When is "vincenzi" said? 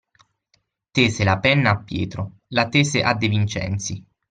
3.27-4.03